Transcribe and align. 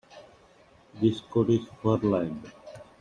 This 0.99 1.21
coat 1.21 1.51
is 1.51 1.59
fur-lined. 1.83 2.51